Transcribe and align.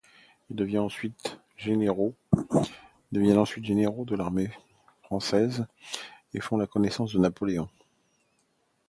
Ils 0.49 0.55
deviennent 0.55 0.81
ensuite 0.81 1.37
généraux 1.67 2.15
de 3.11 4.15
l'armée 4.15 4.49
française 5.03 5.67
et 6.33 6.39
font 6.41 6.57
la 6.57 6.65
connaissance 6.65 7.13
de 7.13 7.19
Napoléon. 7.19 7.69